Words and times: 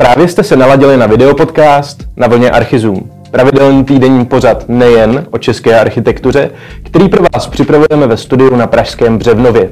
Právě 0.00 0.28
jste 0.28 0.42
se 0.42 0.56
naladili 0.56 0.96
na 0.96 1.06
videopodcast 1.06 2.08
na 2.16 2.26
vlně 2.26 2.50
Archizum. 2.50 3.10
Pravidelný 3.30 3.84
týdenní 3.84 4.26
pořad 4.26 4.68
nejen 4.68 5.26
o 5.30 5.38
české 5.38 5.80
architektuře, 5.80 6.50
který 6.82 7.08
pro 7.08 7.22
vás 7.32 7.46
připravujeme 7.46 8.06
ve 8.06 8.16
studiu 8.16 8.56
na 8.56 8.66
Pražském 8.66 9.18
Břevnově. 9.18 9.70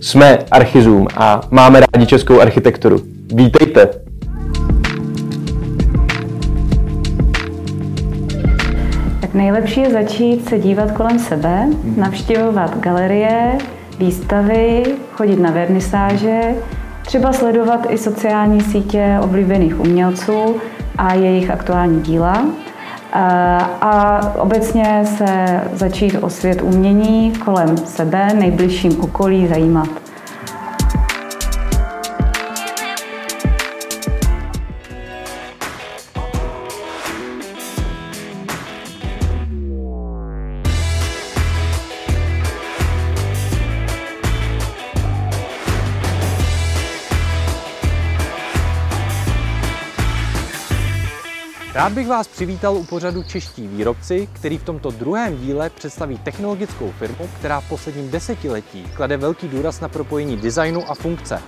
Jsme 0.00 0.38
Archizum 0.50 1.06
a 1.16 1.40
máme 1.50 1.80
rádi 1.80 2.06
českou 2.06 2.40
architekturu. 2.40 3.00
Vítejte! 3.34 3.88
Tak 9.20 9.34
nejlepší 9.34 9.80
je 9.80 9.90
začít 9.90 10.48
se 10.48 10.58
dívat 10.58 10.92
kolem 10.92 11.18
sebe, 11.18 11.66
navštěvovat 11.96 12.78
galerie, 12.78 13.58
výstavy, 13.98 14.82
chodit 15.12 15.40
na 15.40 15.50
vernisáže, 15.50 16.40
třeba 17.02 17.32
sledovat 17.32 17.86
i 17.90 17.98
sociální 17.98 18.60
sítě 18.60 19.18
oblíbených 19.22 19.80
umělců 19.80 20.56
a 20.98 21.14
jejich 21.14 21.50
aktuální 21.50 22.00
díla. 22.00 22.44
A 23.80 24.20
obecně 24.38 25.02
se 25.04 25.60
začít 25.72 26.18
o 26.20 26.30
svět 26.30 26.62
umění 26.62 27.32
kolem 27.32 27.76
sebe, 27.76 28.34
nejbližším 28.34 29.00
okolí 29.00 29.46
zajímat. 29.48 30.01
Rád 51.74 51.92
bych 51.92 52.08
vás 52.08 52.28
přivítal 52.28 52.76
u 52.76 52.84
pořadu 52.84 53.22
Čeští 53.22 53.68
výrobci, 53.68 54.28
který 54.32 54.58
v 54.58 54.64
tomto 54.64 54.90
druhém 54.90 55.36
díle 55.36 55.70
představí 55.70 56.18
technologickou 56.18 56.92
firmu, 56.98 57.30
která 57.38 57.60
v 57.60 57.68
posledním 57.68 58.10
desetiletí 58.10 58.82
klade 58.82 59.16
velký 59.16 59.48
důraz 59.48 59.80
na 59.80 59.88
propojení 59.88 60.36
designu 60.36 60.90
a 60.90 60.94
funkce. 60.94 61.42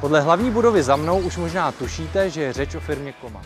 Podle 0.00 0.20
hlavní 0.20 0.50
budovy 0.50 0.82
za 0.82 0.96
mnou 0.96 1.20
už 1.20 1.36
možná 1.36 1.72
tušíte, 1.72 2.30
že 2.30 2.42
je 2.42 2.52
řeč 2.52 2.74
o 2.74 2.80
firmě 2.80 3.12
Koma. 3.12 3.42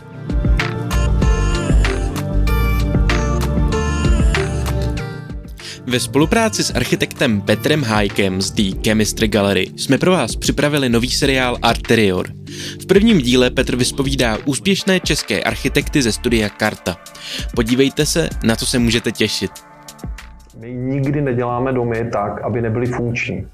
Ve 5.86 6.00
spolupráci 6.00 6.64
s 6.64 6.74
architektem 6.74 7.40
Petrem 7.40 7.82
Hájkem 7.82 8.42
z 8.42 8.50
The 8.50 8.80
Chemistry 8.84 9.28
Gallery 9.28 9.66
jsme 9.76 9.98
pro 9.98 10.12
vás 10.12 10.36
připravili 10.36 10.88
nový 10.88 11.10
seriál 11.10 11.58
Arterior. 11.62 12.26
V 12.82 12.86
prvním 12.86 13.18
díle 13.18 13.50
Petr 13.50 13.76
vyspovídá 13.76 14.38
úspěšné 14.44 15.00
české 15.00 15.42
architekty 15.42 16.02
ze 16.02 16.12
studia 16.12 16.48
Karta. 16.48 16.96
Podívejte 17.54 18.06
se, 18.06 18.28
na 18.44 18.56
co 18.56 18.66
se 18.66 18.78
můžete 18.78 19.12
těšit. 19.12 19.50
My 20.60 20.72
nikdy 20.72 21.20
neděláme 21.20 21.72
domy 21.72 22.10
tak, 22.12 22.42
aby 22.42 22.62
nebyly 22.62 22.86
funkční. 22.86 23.46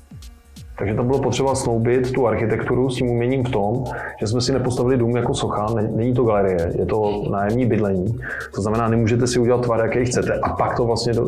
Takže 0.78 0.94
tam 0.94 1.06
bylo 1.06 1.18
potřeba 1.18 1.54
snoubit 1.54 2.12
tu 2.12 2.26
architekturu 2.26 2.90
s 2.90 2.96
tím 2.96 3.10
uměním 3.10 3.44
v 3.44 3.50
tom, 3.50 3.84
že 4.20 4.26
jsme 4.26 4.40
si 4.40 4.52
nepostavili 4.52 4.96
dům 4.96 5.16
jako 5.16 5.34
socha, 5.34 5.66
není 5.94 6.14
to 6.14 6.24
galerie, 6.24 6.72
je 6.78 6.86
to 6.86 7.22
nájemní 7.30 7.66
bydlení. 7.66 8.18
To 8.54 8.62
znamená, 8.62 8.88
nemůžete 8.88 9.26
si 9.26 9.38
udělat 9.38 9.60
tvar, 9.60 9.80
jaký 9.80 10.04
chcete 10.04 10.34
a 10.42 10.48
pak 10.48 10.76
to 10.76 10.84
vlastně 10.84 11.12
do, 11.12 11.26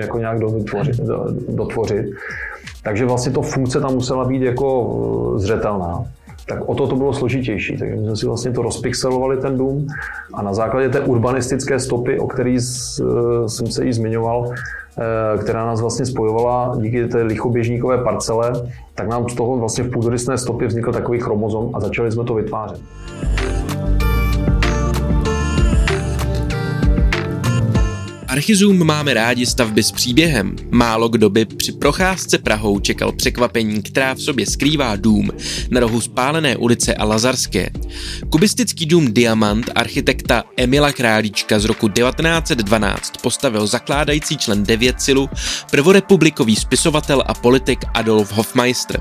jako 0.00 0.18
nějak 0.18 0.38
dotvořit, 0.38 0.96
do, 0.96 1.26
dotvořit. 1.48 2.06
Takže 2.82 3.06
vlastně 3.06 3.32
to 3.32 3.42
funkce 3.42 3.80
tam 3.80 3.94
musela 3.94 4.24
být 4.24 4.42
jako 4.42 4.96
eh, 5.36 5.38
zřetelná. 5.38 6.04
Tak 6.48 6.68
o 6.68 6.74
to 6.74 6.86
to 6.86 6.96
bylo 6.96 7.12
složitější. 7.12 7.76
Takže 7.76 7.96
my 7.96 8.06
jsme 8.06 8.16
si 8.16 8.26
vlastně 8.26 8.52
to 8.52 8.62
rozpixelovali 8.62 9.36
ten 9.36 9.58
dům 9.58 9.86
a 10.34 10.42
na 10.42 10.54
základě 10.54 10.88
té 10.88 11.00
urbanistické 11.00 11.80
stopy, 11.80 12.18
o 12.18 12.26
který 12.26 12.56
eh, 12.56 12.60
jsem 13.48 13.66
se 13.66 13.84
jí 13.84 13.92
zmiňoval, 13.92 14.54
Eh, 14.98 15.38
která 15.38 15.66
nás 15.66 15.80
vlastně 15.80 16.06
spojovala 16.06 16.76
díky 16.80 17.08
té 17.08 17.22
lichoběžníkové 17.22 17.98
parcele, 17.98 18.52
tak 18.94 19.08
nám 19.08 19.28
z 19.28 19.34
toho 19.34 19.56
vlastně 19.56 19.84
v 19.84 19.90
půdorysné 19.90 20.38
stopě 20.38 20.68
vznikl 20.68 20.92
takový 20.92 21.20
chromozom 21.20 21.70
a 21.74 21.80
začali 21.80 22.12
jsme 22.12 22.24
to 22.24 22.34
vytvářet. 22.34 22.80
Archizum 28.36 28.86
máme 28.86 29.14
rádi 29.14 29.46
stavby 29.46 29.82
s 29.82 29.92
příběhem. 29.92 30.56
Málo 30.70 31.08
kdo 31.08 31.30
by 31.30 31.44
při 31.44 31.72
procházce 31.72 32.38
Prahou 32.38 32.80
čekal 32.80 33.12
překvapení, 33.12 33.82
která 33.82 34.14
v 34.14 34.22
sobě 34.22 34.46
skrývá 34.46 34.96
dům 34.96 35.30
na 35.70 35.80
rohu 35.80 36.00
spálené 36.00 36.56
ulice 36.56 36.94
a 36.94 37.04
Lazarské. 37.04 37.70
Kubistický 38.30 38.86
dům 38.86 39.14
Diamant 39.14 39.70
architekta 39.74 40.44
Emila 40.56 40.92
Králíčka 40.92 41.58
z 41.58 41.64
roku 41.64 41.88
1912 41.88 43.12
postavil 43.22 43.66
zakládající 43.66 44.36
člen 44.36 44.64
Devětsilu, 44.64 45.30
prvorepublikový 45.70 46.56
spisovatel 46.56 47.22
a 47.26 47.34
politik 47.34 47.84
Adolf 47.94 48.32
Hofmeister. 48.32 49.00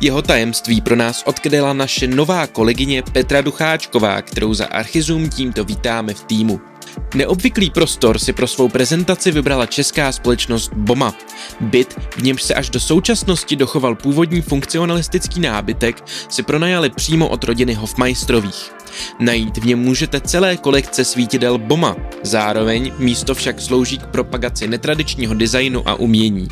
Jeho 0.00 0.22
tajemství 0.22 0.80
pro 0.80 0.96
nás 0.96 1.22
odkryla 1.26 1.72
naše 1.72 2.06
nová 2.06 2.46
kolegyně 2.46 3.02
Petra 3.02 3.40
Ducháčková, 3.40 4.22
kterou 4.22 4.54
za 4.54 4.66
Archizum 4.66 5.28
tímto 5.28 5.64
vítáme 5.64 6.14
v 6.14 6.24
týmu. 6.24 6.75
Neobvyklý 7.14 7.70
prostor 7.70 8.18
si 8.18 8.32
pro 8.32 8.46
svou 8.46 8.68
prezentaci 8.68 9.30
vybrala 9.30 9.66
česká 9.66 10.12
společnost 10.12 10.72
BOMA. 10.74 11.14
Byt, 11.60 11.94
v 12.16 12.22
němž 12.22 12.42
se 12.42 12.54
až 12.54 12.70
do 12.70 12.80
současnosti 12.80 13.56
dochoval 13.56 13.94
původní 13.94 14.42
funkcionalistický 14.42 15.40
nábytek, 15.40 16.04
si 16.28 16.42
pronajali 16.42 16.90
přímo 16.90 17.28
od 17.28 17.44
rodiny 17.44 17.74
Hofmeistrových. 17.74 18.75
Najít 19.20 19.58
v 19.58 19.66
něm 19.66 19.78
můžete 19.78 20.20
celé 20.20 20.56
kolekce 20.56 21.04
svítidel 21.04 21.58
BOMA, 21.58 21.96
zároveň 22.22 22.92
místo 22.98 23.34
však 23.34 23.60
slouží 23.60 23.98
k 23.98 24.06
propagaci 24.06 24.68
netradičního 24.68 25.34
designu 25.34 25.88
a 25.88 25.94
umění. 25.94 26.48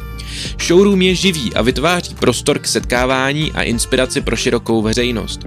Showroom 0.61 1.03
je 1.03 1.15
živý 1.15 1.55
a 1.55 1.63
vytváří 1.63 2.15
prostor 2.15 2.59
k 2.59 2.67
setkávání 2.67 3.53
a 3.53 3.63
inspiraci 3.63 4.21
pro 4.21 4.37
širokou 4.37 4.83
veřejnost. 4.83 5.41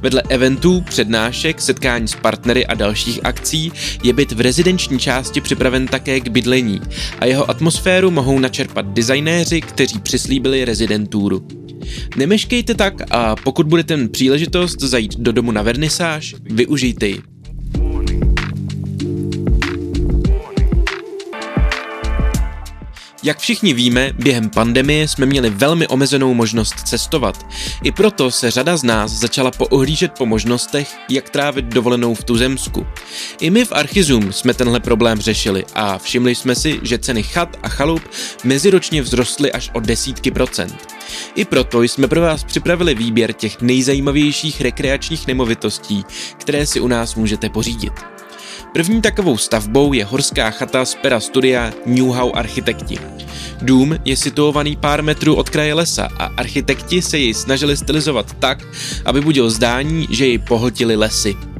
Vedle 0.00 0.22
eventů, 0.28 0.80
přednášek, 0.80 1.60
setkání 1.60 2.08
s 2.08 2.14
partnery 2.14 2.66
a 2.66 2.74
dalších 2.74 3.20
akcí 3.24 3.72
je 4.02 4.12
byt 4.12 4.32
v 4.32 4.40
rezidenční 4.40 4.98
části 4.98 5.40
připraven 5.40 5.86
také 5.86 6.20
k 6.20 6.28
bydlení 6.28 6.80
a 7.18 7.24
jeho 7.24 7.50
atmosféru 7.50 8.10
mohou 8.10 8.38
načerpat 8.38 8.86
designéři, 8.86 9.60
kteří 9.60 9.98
přislíbili 9.98 10.64
rezidenturu. 10.64 11.65
Nemeškejte 12.16 12.74
tak 12.74 12.94
a 13.10 13.36
pokud 13.36 13.66
budete 13.66 13.96
mít 13.96 14.12
příležitost 14.12 14.80
zajít 14.80 15.18
do 15.18 15.32
domu 15.32 15.52
na 15.52 15.62
vernisáž, 15.62 16.34
využijte 16.42 17.06
ji. 17.06 17.22
Jak 23.26 23.38
všichni 23.38 23.74
víme, 23.74 24.12
během 24.18 24.50
pandemie 24.50 25.08
jsme 25.08 25.26
měli 25.26 25.50
velmi 25.50 25.88
omezenou 25.88 26.34
možnost 26.34 26.74
cestovat. 26.84 27.46
I 27.82 27.92
proto 27.92 28.30
se 28.30 28.50
řada 28.50 28.76
z 28.76 28.82
nás 28.82 29.12
začala 29.12 29.50
poohlížet 29.50 30.12
po 30.18 30.26
možnostech, 30.26 30.88
jak 31.10 31.30
trávit 31.30 31.64
dovolenou 31.64 32.14
v 32.14 32.24
tuzemsku. 32.24 32.86
I 33.40 33.50
my 33.50 33.64
v 33.64 33.72
Archizum 33.72 34.32
jsme 34.32 34.54
tenhle 34.54 34.80
problém 34.80 35.20
řešili 35.20 35.64
a 35.74 35.98
všimli 35.98 36.34
jsme 36.34 36.54
si, 36.54 36.80
že 36.82 36.98
ceny 36.98 37.22
chat 37.22 37.56
a 37.62 37.68
chalup 37.68 38.02
meziročně 38.44 39.02
vzrostly 39.02 39.52
až 39.52 39.70
o 39.74 39.80
desítky 39.80 40.30
procent. 40.30 40.95
I 41.34 41.44
proto 41.44 41.82
jsme 41.82 42.08
pro 42.08 42.20
vás 42.20 42.44
připravili 42.44 42.94
výběr 42.94 43.32
těch 43.32 43.60
nejzajímavějších 43.60 44.60
rekreačních 44.60 45.26
nemovitostí, 45.26 46.04
které 46.36 46.66
si 46.66 46.80
u 46.80 46.88
nás 46.88 47.14
můžete 47.14 47.48
pořídit. 47.48 47.92
První 48.72 49.02
takovou 49.02 49.36
stavbou 49.36 49.92
je 49.92 50.04
horská 50.04 50.50
chata 50.50 50.84
z 50.84 50.94
pera 50.94 51.20
studia 51.20 51.72
Newhow 51.86 52.30
Architekti. 52.34 52.98
Dům 53.62 53.98
je 54.04 54.16
situovaný 54.16 54.76
pár 54.76 55.02
metrů 55.02 55.34
od 55.34 55.50
kraje 55.50 55.74
lesa 55.74 56.08
a 56.18 56.24
architekti 56.24 57.02
se 57.02 57.18
jej 57.18 57.34
snažili 57.34 57.76
stylizovat 57.76 58.36
tak, 58.38 58.58
aby 59.04 59.20
budil 59.20 59.50
zdání, 59.50 60.06
že 60.10 60.26
jej 60.26 60.38
pohltili 60.38 60.96
lesy. 60.96 61.55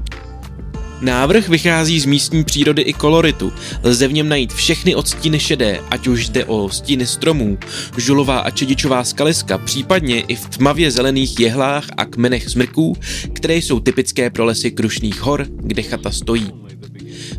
Návrh 1.00 1.48
vychází 1.48 2.00
z 2.00 2.04
místní 2.04 2.44
přírody 2.44 2.82
i 2.82 2.92
koloritu. 2.92 3.52
Lze 3.82 4.08
v 4.08 4.12
něm 4.12 4.28
najít 4.28 4.52
všechny 4.52 4.94
odstíny 4.94 5.40
šedé, 5.40 5.80
ať 5.90 6.06
už 6.06 6.28
jde 6.28 6.44
o 6.44 6.68
stíny 6.70 7.06
stromů, 7.06 7.58
žulová 7.96 8.38
a 8.38 8.50
čedičová 8.50 9.04
skaliska, 9.04 9.58
případně 9.58 10.20
i 10.20 10.36
v 10.36 10.48
tmavě 10.48 10.90
zelených 10.90 11.40
jehlách 11.40 11.84
a 11.96 12.04
kmenech 12.04 12.48
smrků, 12.48 12.96
které 13.32 13.56
jsou 13.56 13.80
typické 13.80 14.30
pro 14.30 14.44
lesy 14.44 14.70
Krušných 14.70 15.20
hor, 15.20 15.46
kde 15.50 15.82
chata 15.82 16.10
stojí. 16.10 16.52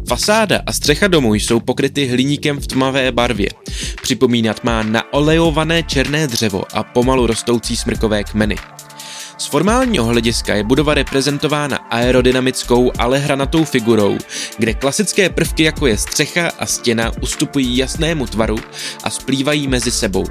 Fasáda 0.07 0.62
a 0.65 0.74
střecha 0.74 1.07
domu 1.07 1.33
jsou 1.33 1.60
pokryty 1.60 2.07
hliníkem 2.07 2.60
v 2.60 2.68
tmavé 2.68 3.12
barvě. 3.12 3.50
Připomínat 4.01 4.63
má 4.63 4.83
naolejované 4.83 5.83
černé 5.83 6.27
dřevo 6.27 6.63
a 6.74 6.83
pomalu 6.83 7.27
rostoucí 7.27 7.77
smrkové 7.77 8.24
kmeny. 8.24 8.56
Z 9.38 9.45
formálního 9.45 10.06
hlediska 10.06 10.56
je 10.56 10.63
budova 10.63 10.94
reprezentována 10.94 11.78
aerodynamickou, 11.78 12.92
ale 12.98 13.18
hranatou 13.18 13.63
figurou, 13.63 14.18
kde 14.57 14.74
klasické 14.74 15.30
prvky 15.30 15.63
jako 15.63 15.88
je 15.88 15.98
střecha 15.98 16.51
a 16.60 16.66
stěna 16.66 17.12
ustupují 17.22 17.78
jasnému 17.78 18.28
tvaru 18.28 18.57
a 19.04 19.10
splývají 19.10 19.68
mezi 19.68 19.92
sebou. 19.92 20.25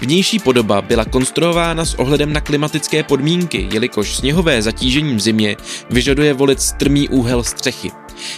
Vnější 0.00 0.38
podoba 0.38 0.82
byla 0.82 1.04
konstruována 1.04 1.84
s 1.84 1.94
ohledem 1.94 2.32
na 2.32 2.40
klimatické 2.40 3.02
podmínky, 3.02 3.68
jelikož 3.72 4.16
sněhové 4.16 4.62
zatížení 4.62 5.14
v 5.14 5.20
zimě 5.20 5.56
vyžaduje 5.90 6.32
volit 6.32 6.60
strmý 6.60 7.08
úhel 7.08 7.44
střechy. 7.44 7.90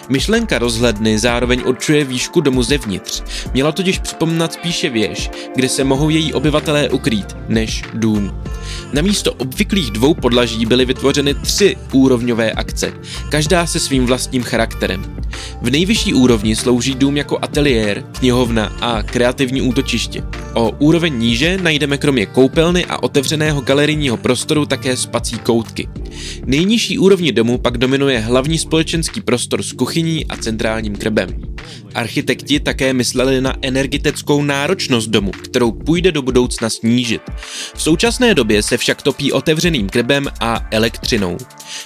Myšlenka 0.08 0.58
rozhledny 0.58 1.19
zároveň 1.19 1.62
určuje 1.66 2.04
výšku 2.04 2.40
domu 2.40 2.62
zevnitř. 2.62 3.22
Měla 3.54 3.72
totiž 3.72 3.98
připomínat 3.98 4.52
spíše 4.52 4.90
věž, 4.90 5.30
kde 5.54 5.69
se 5.69 5.84
mohou 5.84 6.08
její 6.08 6.32
obyvatelé 6.32 6.88
ukrýt, 6.88 7.36
než 7.48 7.82
dům. 7.94 8.34
Na 8.92 9.02
místo 9.02 9.32
obvyklých 9.32 9.90
dvou 9.90 10.14
podlaží 10.14 10.66
byly 10.66 10.84
vytvořeny 10.84 11.34
tři 11.34 11.76
úrovňové 11.92 12.52
akce, 12.52 12.92
každá 13.28 13.66
se 13.66 13.80
svým 13.80 14.06
vlastním 14.06 14.42
charakterem. 14.42 15.19
V 15.62 15.70
nejvyšší 15.70 16.14
úrovni 16.14 16.56
slouží 16.56 16.94
dům 16.94 17.16
jako 17.16 17.38
ateliér, 17.42 18.04
knihovna 18.19 18.72
a 18.80 19.02
kreativní 19.02 19.62
útočiště. 19.62 20.22
O 20.54 20.70
úroveň 20.70 21.19
níže 21.19 21.58
najdeme 21.62 21.98
kromě 21.98 22.26
koupelny 22.26 22.84
a 22.84 23.02
otevřeného 23.02 23.60
galerijního 23.60 24.16
prostoru 24.16 24.66
také 24.66 24.96
spací 24.96 25.38
koutky. 25.38 25.88
Nejnižší 26.46 26.98
úrovni 26.98 27.32
domu 27.32 27.58
pak 27.58 27.78
dominuje 27.78 28.18
hlavní 28.18 28.58
společenský 28.58 29.20
prostor 29.20 29.62
s 29.62 29.72
kuchyní 29.72 30.26
a 30.26 30.36
centrálním 30.36 30.96
krbem. 30.96 31.28
Architekti 31.94 32.60
také 32.60 32.92
mysleli 32.92 33.40
na 33.40 33.54
energetickou 33.62 34.42
náročnost 34.42 35.10
domu, 35.10 35.30
kterou 35.30 35.72
půjde 35.72 36.12
do 36.12 36.22
budoucna 36.22 36.70
snížit. 36.70 37.22
V 37.74 37.82
současné 37.82 38.34
době 38.34 38.62
se 38.62 38.76
však 38.76 39.02
topí 39.02 39.32
otevřeným 39.32 39.88
krbem 39.88 40.26
a 40.40 40.66
elektřinou. 40.70 41.36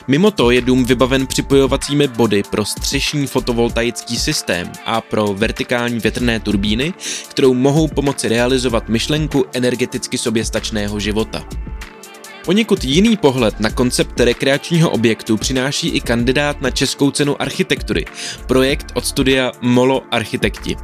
Mimo 0.08 0.30
to 0.30 0.50
je 0.50 0.60
dům 0.60 0.84
vybaven 0.84 1.26
připojovacími 1.26 2.08
body 2.08 2.42
pro 2.50 2.64
střešní 2.64 3.26
fotovoltaický 3.26 4.16
systém 4.16 4.72
a 4.86 5.00
pro 5.00 5.34
vertikální 5.34 5.98
větrné 5.98 6.40
turbíny, 6.40 6.94
kterou 7.28 7.54
mohou 7.54 7.88
pomoci 7.88 8.28
realizovat 8.28 8.88
myšlenku 8.88 9.44
energeticky 9.52 10.18
soběstačného 10.18 11.00
života. 11.00 11.48
Poněkud 12.44 12.84
jiný 12.84 13.16
pohled 13.16 13.60
na 13.60 13.70
koncept 13.70 14.20
rekreačního 14.20 14.90
objektu 14.90 15.36
přináší 15.36 15.88
i 15.88 16.00
kandidát 16.00 16.60
na 16.60 16.70
Českou 16.70 17.10
cenu 17.10 17.42
architektury, 17.42 18.04
projekt 18.46 18.86
od 18.94 19.06
studia 19.06 19.52
Molo 19.60 20.02
Architekti. 20.10 20.76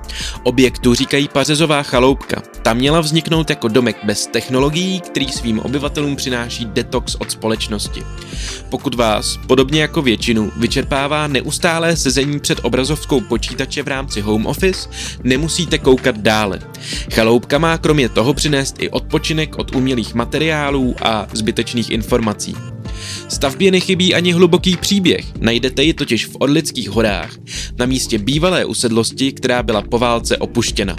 Objektu 0.43 0.94
říkají 0.94 1.28
Pařezová 1.28 1.82
chaloupka. 1.82 2.43
Ta 2.62 2.75
měla 2.75 3.00
vzniknout 3.00 3.50
jako 3.50 3.69
domek 3.69 3.96
bez 4.05 4.26
technologií, 4.26 5.00
který 5.00 5.28
svým 5.28 5.58
obyvatelům 5.58 6.16
přináší 6.16 6.64
detox 6.64 7.14
od 7.14 7.31
společnosti. 7.31 8.02
Pokud 8.70 8.94
vás, 8.94 9.38
podobně 9.46 9.82
jako 9.82 10.02
většinu, 10.02 10.52
vyčerpává 10.56 11.26
neustálé 11.26 11.96
sezení 11.96 12.40
před 12.40 12.58
obrazovskou 12.62 13.20
počítače 13.20 13.82
v 13.82 13.88
rámci 13.88 14.20
home 14.20 14.46
office, 14.46 14.88
nemusíte 15.22 15.78
koukat 15.78 16.16
dále. 16.16 16.58
Chaloupka 17.14 17.58
má 17.58 17.78
kromě 17.78 18.08
toho 18.08 18.34
přinést 18.34 18.76
i 18.78 18.90
odpočinek 18.90 19.58
od 19.58 19.75
umělých 19.75 20.14
materiálů 20.14 20.94
a 21.02 21.26
zbytečných 21.32 21.47
informací. 21.90 22.54
Stavbě 23.28 23.70
nechybí 23.70 24.14
ani 24.14 24.32
hluboký 24.32 24.76
příběh, 24.76 25.24
najdete 25.40 25.82
ji 25.82 25.94
totiž 25.94 26.26
v 26.26 26.36
Orlických 26.38 26.90
horách, 26.90 27.30
na 27.78 27.86
místě 27.86 28.18
bývalé 28.18 28.64
usedlosti, 28.64 29.32
která 29.32 29.62
byla 29.62 29.82
po 29.82 29.98
válce 29.98 30.36
opuštěna. 30.36 30.96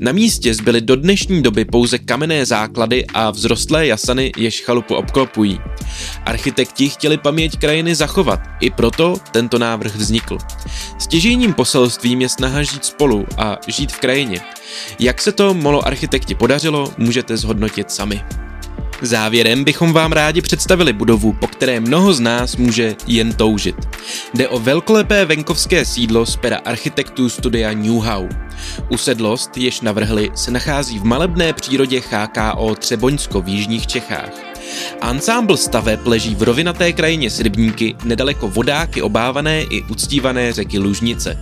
Na 0.00 0.12
místě 0.12 0.54
zbyly 0.54 0.80
do 0.80 0.96
dnešní 0.96 1.42
doby 1.42 1.64
pouze 1.64 1.98
kamenné 1.98 2.46
základy 2.46 3.06
a 3.14 3.32
vzrostlé 3.32 3.86
jasany, 3.86 4.32
jež 4.36 4.62
chalupu 4.62 4.94
obklopují. 4.94 5.60
Architekti 6.24 6.88
chtěli 6.88 7.18
paměť 7.18 7.58
krajiny 7.58 7.94
zachovat, 7.94 8.40
i 8.60 8.70
proto 8.70 9.16
tento 9.30 9.58
návrh 9.58 9.96
vznikl. 9.96 10.38
Stěžejním 10.98 11.52
poselstvím 11.52 12.20
je 12.20 12.28
snaha 12.28 12.62
žít 12.62 12.84
spolu 12.84 13.26
a 13.36 13.58
žít 13.68 13.92
v 13.92 13.98
krajině. 13.98 14.40
Jak 14.98 15.22
se 15.22 15.32
to 15.32 15.54
molo 15.54 15.86
architekti 15.86 16.34
podařilo, 16.34 16.92
můžete 16.98 17.36
zhodnotit 17.36 17.90
sami. 17.90 18.20
Závěrem 19.06 19.64
bychom 19.64 19.92
vám 19.92 20.12
rádi 20.12 20.42
představili 20.42 20.92
budovu, 20.92 21.32
po 21.32 21.46
které 21.46 21.80
mnoho 21.80 22.14
z 22.14 22.20
nás 22.20 22.56
může 22.56 22.96
jen 23.06 23.32
toužit. 23.32 23.76
Jde 24.34 24.48
o 24.48 24.58
velkolepé 24.58 25.24
venkovské 25.24 25.84
sídlo 25.84 26.26
z 26.26 26.36
pera 26.36 26.60
architektů 26.64 27.28
studia 27.28 27.72
Newhow. 27.72 28.28
Usedlost, 28.88 29.56
jež 29.56 29.80
navrhli, 29.80 30.30
se 30.34 30.50
nachází 30.50 30.98
v 30.98 31.04
malebné 31.04 31.52
přírodě 31.52 32.02
HKO 32.10 32.74
Třeboňsko 32.74 33.42
v 33.42 33.48
jižních 33.48 33.86
Čechách. 33.86 34.53
Ansámbl 35.00 35.56
staveb 35.56 36.06
leží 36.06 36.34
v 36.34 36.42
rovinaté 36.42 36.92
krajině 36.92 37.30
s 37.30 37.40
rybníky, 37.40 37.96
nedaleko 38.04 38.48
vodáky 38.48 39.02
obávané 39.02 39.62
i 39.62 39.82
uctívané 39.82 40.52
řeky 40.52 40.78
Lužnice. 40.78 41.40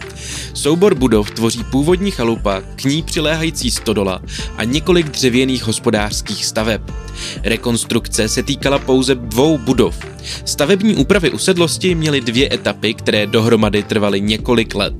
Soubor 0.54 0.94
budov 0.94 1.30
tvoří 1.30 1.64
původní 1.64 2.10
chalupa, 2.10 2.62
k 2.76 2.84
ní 2.84 3.02
přiléhající 3.02 3.70
stodola 3.70 4.22
a 4.56 4.64
několik 4.64 5.08
dřevěných 5.08 5.64
hospodářských 5.64 6.44
staveb. 6.44 6.80
Rekonstrukce 7.42 8.28
se 8.28 8.42
týkala 8.42 8.78
pouze 8.78 9.14
dvou 9.14 9.58
budov. 9.58 9.96
Stavební 10.44 10.94
úpravy 10.96 11.30
usedlosti 11.30 11.94
měly 11.94 12.20
dvě 12.20 12.54
etapy, 12.54 12.94
které 12.94 13.26
dohromady 13.26 13.82
trvaly 13.82 14.20
několik 14.20 14.74
let. 14.74 14.94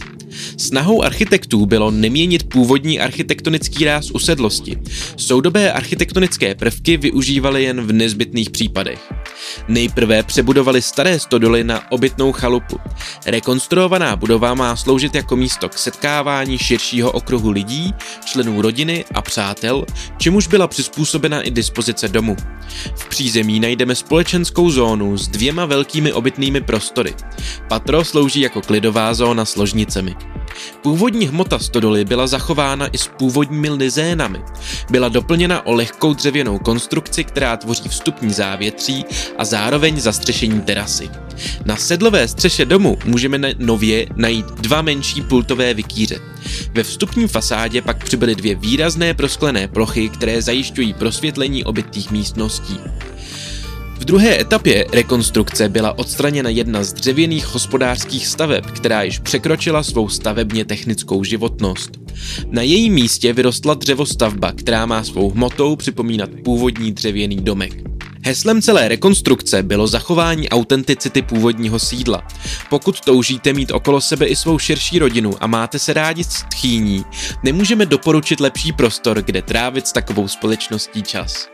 Snahou 0.56 1.02
architektů 1.02 1.66
bylo 1.66 1.90
neměnit 1.90 2.48
původní 2.48 3.00
architektonický 3.00 3.84
ráz 3.84 4.10
usedlosti. 4.10 4.78
Soudobé 5.16 5.72
architektonické 5.72 6.54
prvky 6.54 6.96
využívali 6.96 7.64
jen 7.64 7.80
v 7.80 7.92
nezbytných 7.92 8.50
případech. 8.50 9.12
Nejprve 9.68 10.22
přebudovali 10.22 10.82
staré 10.82 11.20
stodoly 11.20 11.64
na 11.64 11.92
obytnou 11.92 12.32
chalupu. 12.32 12.78
Rekonstruovaná 13.26 14.16
budova 14.16 14.54
má 14.54 14.76
sloužit 14.76 15.14
jako 15.14 15.36
místo 15.36 15.68
k 15.68 15.78
setkávání 15.78 16.58
širšího 16.58 17.12
okruhu 17.12 17.50
lidí, 17.50 17.94
členů 18.24 18.62
rodiny 18.62 19.04
a 19.14 19.22
přátel, 19.22 19.86
čemuž 20.18 20.46
byla 20.46 20.66
přizpůsobena 20.66 21.42
i 21.42 21.50
dispozice 21.50 22.08
domu. 22.08 22.36
V 22.96 23.08
přízemí 23.08 23.60
najdeme 23.60 23.94
společenskou 23.94 24.70
zónu 24.70 25.16
s 25.16 25.28
dvěma 25.28 25.66
velkými 25.66 26.12
obytnými 26.12 26.60
prostory. 26.60 27.14
Patro 27.68 28.04
slouží 28.04 28.40
jako 28.40 28.62
klidová 28.62 29.14
zóna 29.14 29.44
s 29.44 29.56
ložnicemi. 29.56 30.14
Původní 30.82 31.26
hmota 31.26 31.58
stodoly 31.58 32.04
byla 32.04 32.26
zachována 32.26 32.86
i 32.86 32.98
s 32.98 33.06
původními 33.06 33.70
lizénami. 33.70 34.42
Byla 34.90 35.08
doplněna 35.08 35.66
o 35.66 35.72
lehkou 35.72 36.14
dřevěnou 36.14 36.58
konstrukci, 36.58 37.24
která 37.24 37.56
tvoří 37.56 37.88
vstupní 37.88 38.32
závětří 38.32 39.04
a 39.38 39.44
zároveň 39.44 40.00
zastřešení 40.00 40.60
terasy. 40.60 41.10
Na 41.64 41.76
sedlové 41.76 42.28
střeše 42.28 42.64
domu 42.64 42.98
můžeme 43.04 43.38
nově 43.58 44.06
najít 44.16 44.46
dva 44.46 44.82
menší 44.82 45.22
pultové 45.22 45.74
vykýře. 45.74 46.18
Ve 46.72 46.82
vstupní 46.82 47.28
fasádě 47.28 47.82
pak 47.82 48.04
přibyly 48.04 48.34
dvě 48.34 48.54
výrazné 48.54 49.14
prosklené 49.14 49.68
plochy, 49.68 50.08
které 50.08 50.42
zajišťují 50.42 50.94
prosvětlení 50.94 51.64
obytých 51.64 52.10
místností. 52.10 52.78
V 54.02 54.04
druhé 54.04 54.40
etapě 54.40 54.86
rekonstrukce 54.92 55.68
byla 55.68 55.98
odstraněna 55.98 56.50
jedna 56.50 56.84
z 56.84 56.92
dřevěných 56.92 57.46
hospodářských 57.46 58.26
staveb, 58.26 58.66
která 58.66 59.02
již 59.02 59.18
překročila 59.18 59.82
svou 59.82 60.08
stavebně 60.08 60.64
technickou 60.64 61.24
životnost. 61.24 61.90
Na 62.46 62.62
jejím 62.62 62.94
místě 62.94 63.32
vyrostla 63.32 63.74
dřevostavba, 63.74 64.52
která 64.52 64.86
má 64.86 65.04
svou 65.04 65.30
hmotou 65.30 65.76
připomínat 65.76 66.30
původní 66.44 66.92
dřevěný 66.92 67.36
domek. 67.36 67.72
Heslem 68.24 68.62
celé 68.62 68.88
rekonstrukce 68.88 69.62
bylo 69.62 69.86
zachování 69.86 70.48
autenticity 70.48 71.22
původního 71.22 71.78
sídla. 71.78 72.22
Pokud 72.70 73.00
toužíte 73.00 73.52
mít 73.52 73.70
okolo 73.70 74.00
sebe 74.00 74.26
i 74.26 74.36
svou 74.36 74.58
širší 74.58 74.98
rodinu 74.98 75.32
a 75.40 75.46
máte 75.46 75.78
se 75.78 75.92
rádi 75.92 76.24
s 76.24 76.44
tchýní, 76.50 77.04
nemůžeme 77.44 77.86
doporučit 77.86 78.40
lepší 78.40 78.72
prostor, 78.72 79.22
kde 79.22 79.42
trávit 79.42 79.86
s 79.86 79.92
takovou 79.92 80.28
společností 80.28 81.02
čas. 81.02 81.48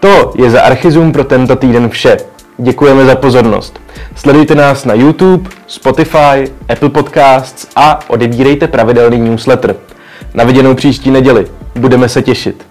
To 0.00 0.32
je 0.36 0.50
za 0.50 0.60
Archizum 0.60 1.12
pro 1.12 1.24
tento 1.24 1.56
týden 1.56 1.88
vše. 1.88 2.16
Děkujeme 2.58 3.04
za 3.04 3.16
pozornost. 3.16 3.80
Sledujte 4.14 4.54
nás 4.54 4.84
na 4.84 4.94
YouTube, 4.94 5.50
Spotify, 5.66 6.52
Apple 6.68 6.88
Podcasts 6.88 7.66
a 7.76 8.10
odebírejte 8.10 8.68
pravidelný 8.68 9.18
newsletter. 9.18 9.76
Na 10.34 10.44
viděnou 10.44 10.74
příští 10.74 11.10
neděli. 11.10 11.46
Budeme 11.74 12.08
se 12.08 12.22
těšit. 12.22 12.66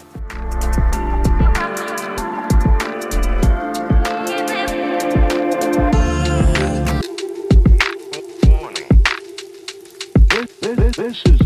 This 10.97 11.37